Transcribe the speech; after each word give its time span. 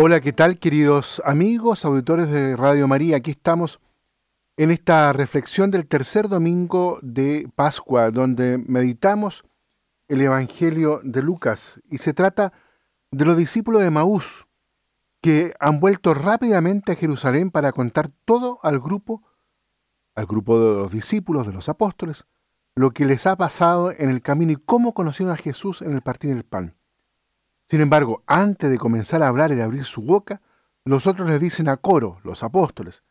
Hola, 0.00 0.20
¿qué 0.20 0.32
tal 0.32 0.60
queridos 0.60 1.20
amigos, 1.24 1.84
auditores 1.84 2.30
de 2.30 2.54
Radio 2.54 2.86
María? 2.86 3.16
Aquí 3.16 3.32
estamos 3.32 3.80
en 4.56 4.70
esta 4.70 5.12
reflexión 5.12 5.72
del 5.72 5.88
tercer 5.88 6.28
domingo 6.28 7.00
de 7.02 7.50
Pascua, 7.56 8.12
donde 8.12 8.58
meditamos 8.58 9.42
el 10.06 10.20
Evangelio 10.20 11.00
de 11.02 11.20
Lucas 11.20 11.80
y 11.90 11.98
se 11.98 12.14
trata 12.14 12.52
de 13.10 13.24
los 13.24 13.36
discípulos 13.36 13.82
de 13.82 13.90
Maús 13.90 14.46
que 15.20 15.52
han 15.58 15.80
vuelto 15.80 16.14
rápidamente 16.14 16.92
a 16.92 16.94
Jerusalén 16.94 17.50
para 17.50 17.72
contar 17.72 18.08
todo 18.24 18.60
al 18.62 18.78
grupo, 18.78 19.24
al 20.14 20.26
grupo 20.26 20.60
de 20.60 20.76
los 20.76 20.92
discípulos, 20.92 21.44
de 21.44 21.54
los 21.54 21.68
apóstoles, 21.68 22.28
lo 22.76 22.92
que 22.92 23.04
les 23.04 23.26
ha 23.26 23.34
pasado 23.34 23.90
en 23.90 24.10
el 24.10 24.22
camino 24.22 24.52
y 24.52 24.62
cómo 24.64 24.94
conocieron 24.94 25.34
a 25.34 25.38
Jesús 25.38 25.82
en 25.82 25.92
el 25.92 26.02
partir 26.02 26.32
del 26.32 26.44
pan. 26.44 26.77
Sin 27.68 27.82
embargo, 27.82 28.22
antes 28.26 28.70
de 28.70 28.78
comenzar 28.78 29.22
a 29.22 29.28
hablar 29.28 29.52
y 29.52 29.54
de 29.54 29.62
abrir 29.62 29.84
su 29.84 30.00
boca, 30.00 30.40
los 30.84 31.06
otros 31.06 31.28
les 31.28 31.38
dicen 31.38 31.68
a 31.68 31.76
coro, 31.76 32.18
los 32.24 32.42
apóstoles, 32.42 33.02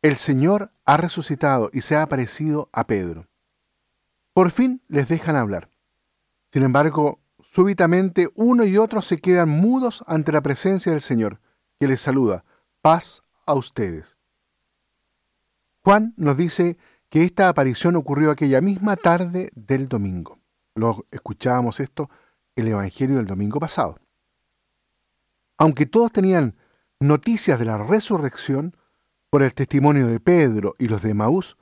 el 0.00 0.16
Señor 0.16 0.72
ha 0.86 0.96
resucitado 0.96 1.68
y 1.72 1.82
se 1.82 1.96
ha 1.96 2.02
aparecido 2.02 2.70
a 2.72 2.86
Pedro. 2.86 3.28
Por 4.32 4.50
fin 4.50 4.80
les 4.88 5.08
dejan 5.08 5.36
hablar. 5.36 5.68
Sin 6.50 6.62
embargo, 6.62 7.20
súbitamente 7.42 8.30
uno 8.34 8.64
y 8.64 8.78
otro 8.78 9.02
se 9.02 9.18
quedan 9.18 9.50
mudos 9.50 10.02
ante 10.06 10.32
la 10.32 10.40
presencia 10.40 10.92
del 10.92 11.02
Señor, 11.02 11.40
que 11.78 11.86
les 11.86 12.00
saluda. 12.00 12.44
Paz 12.80 13.22
a 13.44 13.52
ustedes. 13.52 14.16
Juan 15.84 16.14
nos 16.16 16.38
dice 16.38 16.78
que 17.10 17.22
esta 17.22 17.50
aparición 17.50 17.96
ocurrió 17.96 18.30
aquella 18.30 18.62
misma 18.62 18.96
tarde 18.96 19.50
del 19.54 19.88
domingo. 19.88 20.38
Lo 20.74 21.04
escuchábamos 21.10 21.80
esto 21.80 22.08
el 22.54 22.68
Evangelio 22.68 23.16
del 23.16 23.26
domingo 23.26 23.60
pasado. 23.60 23.98
Aunque 25.58 25.86
todos 25.86 26.12
tenían 26.12 26.56
noticias 27.00 27.58
de 27.58 27.64
la 27.64 27.78
resurrección, 27.78 28.76
por 29.30 29.42
el 29.42 29.52
testimonio 29.54 30.06
de 30.06 30.20
Pedro 30.20 30.74
y 30.78 30.88
los 30.88 31.02
de 31.02 31.14
Maús, 31.14 31.56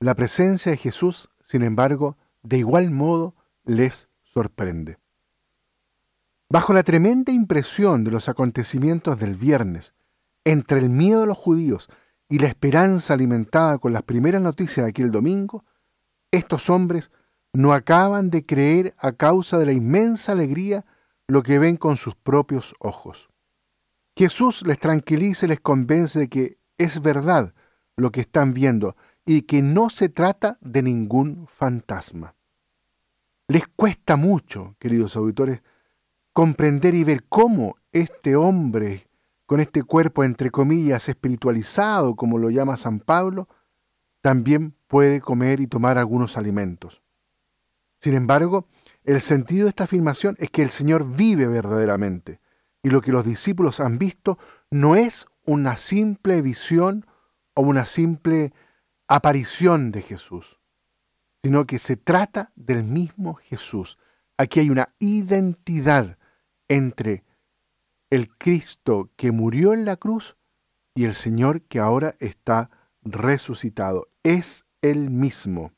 la 0.00 0.14
presencia 0.14 0.72
de 0.72 0.78
Jesús, 0.78 1.28
sin 1.42 1.62
embargo, 1.62 2.16
de 2.42 2.58
igual 2.58 2.90
modo 2.90 3.34
les 3.64 4.08
sorprende. 4.22 4.98
Bajo 6.48 6.72
la 6.72 6.82
tremenda 6.82 7.32
impresión 7.32 8.04
de 8.04 8.10
los 8.10 8.28
acontecimientos 8.28 9.18
del 9.18 9.34
viernes, 9.34 9.94
entre 10.44 10.78
el 10.78 10.88
miedo 10.88 11.20
de 11.20 11.26
los 11.26 11.36
judíos 11.36 11.90
y 12.28 12.38
la 12.38 12.46
esperanza 12.46 13.14
alimentada 13.14 13.78
con 13.78 13.92
las 13.92 14.04
primeras 14.04 14.40
noticias 14.40 14.86
de 14.86 14.90
aquel 14.90 15.10
domingo, 15.10 15.64
estos 16.30 16.70
hombres 16.70 17.10
no 17.52 17.72
acaban 17.72 18.30
de 18.30 18.46
creer 18.46 18.94
a 18.98 19.12
causa 19.12 19.58
de 19.58 19.66
la 19.66 19.72
inmensa 19.72 20.32
alegría 20.32 20.86
lo 21.26 21.42
que 21.42 21.58
ven 21.58 21.76
con 21.76 21.96
sus 21.96 22.14
propios 22.14 22.74
ojos. 22.78 23.28
Jesús 24.18 24.66
les 24.66 24.80
tranquiliza 24.80 25.46
y 25.46 25.50
les 25.50 25.60
convence 25.60 26.18
de 26.18 26.28
que 26.28 26.58
es 26.76 27.00
verdad 27.00 27.54
lo 27.94 28.10
que 28.10 28.20
están 28.20 28.52
viendo 28.52 28.96
y 29.24 29.42
que 29.42 29.62
no 29.62 29.90
se 29.90 30.08
trata 30.08 30.58
de 30.60 30.82
ningún 30.82 31.46
fantasma. 31.46 32.34
Les 33.46 33.68
cuesta 33.68 34.16
mucho, 34.16 34.74
queridos 34.80 35.14
auditores, 35.14 35.62
comprender 36.32 36.96
y 36.96 37.04
ver 37.04 37.26
cómo 37.28 37.76
este 37.92 38.34
hombre, 38.34 39.08
con 39.46 39.60
este 39.60 39.84
cuerpo 39.84 40.24
entre 40.24 40.50
comillas 40.50 41.08
espiritualizado, 41.08 42.16
como 42.16 42.38
lo 42.38 42.50
llama 42.50 42.76
San 42.76 42.98
Pablo, 42.98 43.46
también 44.20 44.74
puede 44.88 45.20
comer 45.20 45.60
y 45.60 45.68
tomar 45.68 45.96
algunos 45.96 46.36
alimentos. 46.36 47.02
Sin 48.00 48.14
embargo, 48.14 48.66
el 49.04 49.20
sentido 49.20 49.66
de 49.66 49.68
esta 49.68 49.84
afirmación 49.84 50.34
es 50.40 50.50
que 50.50 50.64
el 50.64 50.70
Señor 50.70 51.08
vive 51.08 51.46
verdaderamente 51.46 52.40
y 52.82 52.90
lo 52.90 53.00
que 53.00 53.12
los 53.12 53.24
discípulos 53.24 53.80
han 53.80 53.98
visto 53.98 54.38
no 54.70 54.96
es 54.96 55.26
una 55.44 55.76
simple 55.76 56.42
visión 56.42 57.06
o 57.54 57.62
una 57.62 57.86
simple 57.86 58.52
aparición 59.06 59.90
de 59.90 60.02
Jesús, 60.02 60.60
sino 61.42 61.64
que 61.64 61.78
se 61.78 61.96
trata 61.96 62.52
del 62.54 62.84
mismo 62.84 63.34
Jesús. 63.34 63.98
Aquí 64.36 64.60
hay 64.60 64.70
una 64.70 64.94
identidad 64.98 66.18
entre 66.68 67.24
el 68.10 68.28
Cristo 68.36 69.10
que 69.16 69.32
murió 69.32 69.72
en 69.72 69.84
la 69.84 69.96
cruz 69.96 70.36
y 70.94 71.04
el 71.04 71.14
Señor 71.14 71.62
que 71.62 71.78
ahora 71.78 72.14
está 72.20 72.70
resucitado. 73.02 74.08
Es 74.22 74.64
el 74.82 75.10
mismo. 75.10 75.72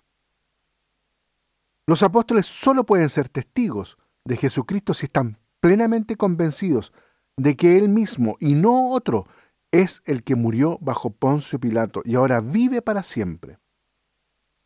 Los 1.86 2.02
apóstoles 2.02 2.46
solo 2.46 2.84
pueden 2.84 3.10
ser 3.10 3.28
testigos 3.28 3.98
de 4.24 4.36
Jesucristo 4.36 4.94
si 4.94 5.06
están 5.06 5.38
plenamente 5.60 6.16
convencidos 6.16 6.92
de 7.36 7.56
que 7.56 7.78
Él 7.78 7.88
mismo 7.88 8.36
y 8.40 8.54
no 8.54 8.90
otro 8.90 9.26
es 9.72 10.02
el 10.04 10.24
que 10.24 10.34
murió 10.34 10.78
bajo 10.80 11.10
Poncio 11.10 11.60
Pilato 11.60 12.02
y 12.04 12.16
ahora 12.16 12.40
vive 12.40 12.82
para 12.82 13.02
siempre. 13.02 13.58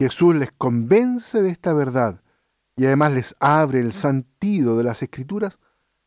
Jesús 0.01 0.35
les 0.35 0.51
convence 0.53 1.43
de 1.43 1.51
esta 1.51 1.73
verdad 1.73 2.23
y 2.77 2.87
además 2.87 3.13
les 3.13 3.37
abre 3.39 3.81
el 3.81 3.93
sentido 3.93 4.77
de 4.77 4.85
las 4.85 5.03
escrituras 5.03 5.59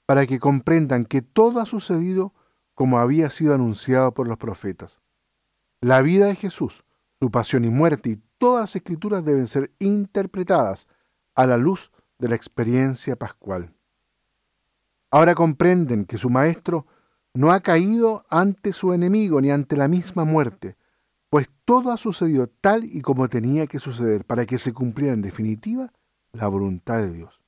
para 0.05 0.25
que 0.25 0.39
comprendan 0.39 1.05
que 1.05 1.21
todo 1.21 1.59
ha 1.59 1.65
sucedido 1.65 2.33
como 2.73 2.99
había 2.99 3.29
sido 3.29 3.53
anunciado 3.53 4.13
por 4.13 4.27
los 4.27 4.37
profetas. 4.37 5.01
La 5.81 6.01
vida 6.01 6.27
de 6.27 6.35
Jesús, 6.35 6.83
su 7.19 7.31
pasión 7.31 7.65
y 7.65 7.69
muerte 7.69 8.09
y 8.09 8.21
todas 8.37 8.61
las 8.61 8.75
escrituras 8.75 9.23
deben 9.23 9.47
ser 9.47 9.71
interpretadas 9.79 10.87
a 11.35 11.45
la 11.47 11.57
luz 11.57 11.91
de 12.19 12.29
la 12.29 12.35
experiencia 12.35 13.15
pascual. 13.15 13.76
Ahora 15.17 15.33
comprenden 15.33 16.05
que 16.05 16.19
su 16.19 16.29
maestro 16.29 16.85
no 17.33 17.51
ha 17.51 17.61
caído 17.61 18.27
ante 18.29 18.71
su 18.71 18.93
enemigo 18.93 19.41
ni 19.41 19.49
ante 19.49 19.75
la 19.75 19.87
misma 19.87 20.25
muerte, 20.25 20.77
pues 21.31 21.49
todo 21.65 21.91
ha 21.91 21.97
sucedido 21.97 22.45
tal 22.61 22.85
y 22.85 23.01
como 23.01 23.27
tenía 23.27 23.65
que 23.65 23.79
suceder 23.79 24.25
para 24.25 24.45
que 24.45 24.59
se 24.59 24.73
cumpliera 24.73 25.15
en 25.15 25.23
definitiva 25.23 25.91
la 26.33 26.47
voluntad 26.47 26.99
de 26.99 27.11
Dios. 27.11 27.41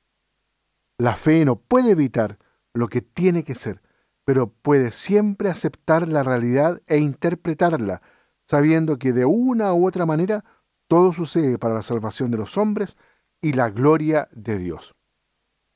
La 0.97 1.15
fe 1.15 1.45
no 1.45 1.57
puede 1.57 1.91
evitar 1.91 2.39
lo 2.73 2.87
que 2.87 3.03
tiene 3.03 3.43
que 3.43 3.53
ser, 3.53 3.83
pero 4.25 4.47
puede 4.47 4.89
siempre 4.89 5.51
aceptar 5.51 6.07
la 6.07 6.23
realidad 6.23 6.81
e 6.87 6.97
interpretarla, 6.97 8.01
sabiendo 8.45 8.97
que 8.97 9.13
de 9.13 9.25
una 9.25 9.75
u 9.75 9.85
otra 9.85 10.07
manera 10.07 10.43
todo 10.87 11.13
sucede 11.13 11.59
para 11.59 11.75
la 11.75 11.83
salvación 11.83 12.31
de 12.31 12.37
los 12.37 12.57
hombres 12.57 12.97
y 13.43 13.53
la 13.53 13.69
gloria 13.69 14.27
de 14.31 14.57
Dios. 14.57 14.95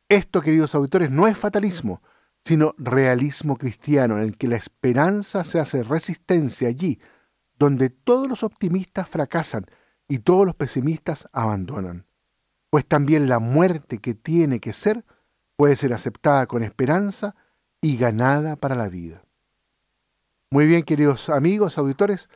Esto, 0.10 0.42
queridos 0.42 0.76
auditores, 0.76 1.10
no 1.10 1.28
es 1.28 1.38
fatalismo, 1.38 2.02
sino 2.44 2.76
realismo 2.78 3.58
cristiano, 3.58 4.18
en 4.18 4.24
el 4.24 4.38
que 4.38 4.48
la 4.48 4.58
esperanza 4.58 5.44
se 5.44 5.60
hace 5.60 5.84
resistencia 5.84 6.68
allí, 6.68 7.00
donde 7.58 7.90
todos 7.90 8.28
los 8.28 8.44
optimistas 8.44 9.08
fracasan 9.08 9.66
y 10.08 10.20
todos 10.20 10.46
los 10.46 10.56
pesimistas 10.56 11.28
abandonan. 11.32 12.06
Pues 12.70 12.86
también 12.86 13.30
la 13.30 13.40
muerte 13.40 14.00
que 14.00 14.14
tiene 14.14 14.60
que 14.60 14.74
ser 14.74 15.06
puede 15.56 15.76
ser 15.76 15.94
aceptada 15.94 16.48
con 16.48 16.64
esperanza 16.64 17.36
y 17.82 17.98
ganada 17.98 18.56
para 18.56 18.76
la 18.76 18.90
vida. 18.90 19.24
Muy 20.50 20.68
bien, 20.68 20.84
queridos 20.84 21.30
amigos, 21.30 21.78
auditores, 21.78 22.30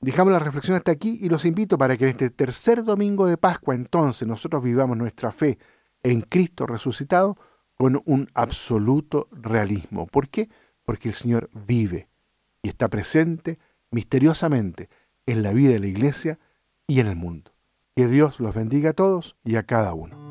dejamos 0.00 0.32
la 0.32 0.38
reflexión 0.38 0.76
hasta 0.76 0.92
aquí 0.92 1.18
y 1.20 1.28
los 1.28 1.44
invito 1.44 1.76
para 1.78 1.96
que 1.96 2.04
en 2.04 2.10
este 2.10 2.30
tercer 2.30 2.84
domingo 2.84 3.26
de 3.26 3.36
Pascua 3.36 3.74
entonces 3.74 4.26
nosotros 4.26 4.62
vivamos 4.62 4.96
nuestra 4.96 5.30
fe 5.30 5.58
en 6.04 6.20
Cristo 6.20 6.66
resucitado 6.66 7.36
con 7.74 8.00
un 8.04 8.30
absoluto 8.34 9.28
realismo. 9.32 10.06
¿Por 10.06 10.28
qué? 10.28 10.48
Porque 10.84 11.08
el 11.08 11.14
Señor 11.14 11.50
vive 11.66 12.08
y 12.62 12.68
está 12.68 12.88
presente 12.88 13.58
misteriosamente 13.90 14.88
en 15.26 15.42
la 15.42 15.52
vida 15.52 15.72
de 15.72 15.80
la 15.80 15.88
iglesia 15.88 16.38
y 16.86 17.00
en 17.00 17.08
el 17.08 17.16
mundo. 17.16 17.50
Que 17.96 18.06
Dios 18.06 18.38
los 18.38 18.54
bendiga 18.54 18.90
a 18.90 18.94
todos 18.94 19.36
y 19.44 19.56
a 19.56 19.64
cada 19.64 19.94
uno. 19.94 20.23